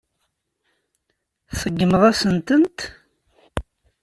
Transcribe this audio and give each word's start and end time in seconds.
Tseggmeḍ-asent-tent. 1.49 2.79